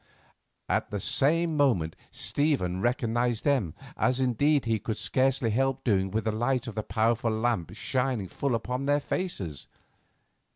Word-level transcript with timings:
At 0.67 0.89
the 0.89 0.99
same 0.99 1.55
moment 1.55 1.95
Stephen 2.09 2.81
recognised 2.81 3.43
them, 3.43 3.75
as 3.95 4.19
indeed 4.19 4.65
he 4.65 4.79
could 4.79 4.97
scarcely 4.97 5.51
help 5.51 5.83
doing 5.83 6.09
with 6.09 6.23
the 6.23 6.31
light 6.31 6.65
of 6.65 6.73
the 6.73 6.81
powerful 6.81 7.29
lamp 7.29 7.69
shining 7.75 8.27
full 8.27 8.55
upon 8.55 8.87
their 8.87 8.99
faces. 8.99 9.67